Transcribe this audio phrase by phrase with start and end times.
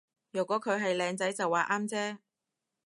[0.31, 2.17] 若果佢係靚仔就話啱啫